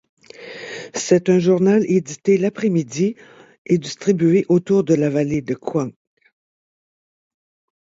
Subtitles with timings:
[0.95, 3.15] C'est un journal édité l'après-midi
[3.71, 5.93] en distribués autour de la vallée de Klang.